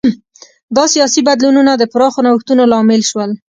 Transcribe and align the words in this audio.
دا 0.75 0.83
سیاسي 0.93 1.21
بدلونونه 1.27 1.71
د 1.77 1.83
پراخو 1.93 2.19
نوښتونو 2.27 2.63
لامل 2.71 3.01
شول. 3.09 3.31